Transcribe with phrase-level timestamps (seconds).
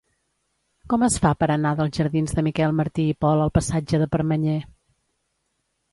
[0.93, 4.09] Com es fa per anar dels jardins de Miquel Martí i Pol al passatge de
[4.17, 4.59] Permanyer?